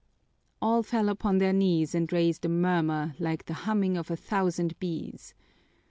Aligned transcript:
All 0.63 0.81
fell 0.81 1.09
upon 1.09 1.37
their 1.37 1.53
knees 1.53 1.93
and 1.93 2.11
raised 2.11 2.43
a 2.43 2.49
murmur 2.49 3.13
like 3.19 3.45
the 3.45 3.53
humming 3.69 3.97
of 3.97 4.09
a 4.09 4.15
thousand 4.17 4.79
bees. 4.79 5.35